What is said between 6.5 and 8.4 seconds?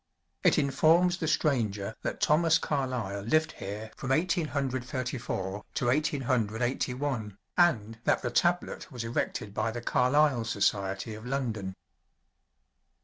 Eighty one, and that the